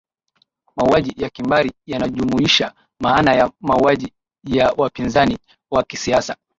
mauaji 0.75 1.13
ya 1.23 1.29
kimbari 1.29 1.71
yanajumuisha 1.85 2.73
maana 3.01 3.33
ya 3.33 3.51
mauaji 3.59 4.13
ya 4.47 4.73
wapinzani 4.77 5.37
wa 5.71 5.83
kisiasa 5.83 6.35